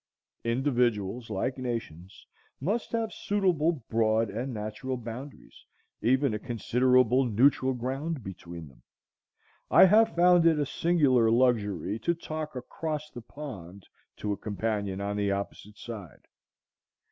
Individuals, 0.43 1.29
like 1.29 1.59
nations, 1.59 2.25
must 2.59 2.91
have 2.91 3.13
suitable 3.13 3.83
broad 3.87 4.31
and 4.31 4.51
natural 4.51 4.97
boundaries, 4.97 5.63
even 6.01 6.33
a 6.33 6.39
considerable 6.39 7.23
neutral 7.25 7.73
ground, 7.75 8.23
between 8.23 8.67
them. 8.67 8.81
I 9.69 9.85
have 9.85 10.15
found 10.15 10.47
it 10.47 10.57
a 10.57 10.65
singular 10.65 11.29
luxury 11.29 11.99
to 11.99 12.15
talk 12.15 12.55
across 12.55 13.11
the 13.11 13.21
pond 13.21 13.87
to 14.17 14.31
a 14.33 14.37
companion 14.37 15.01
on 15.01 15.17
the 15.17 15.29
opposite 15.29 15.77
side. 15.77 16.25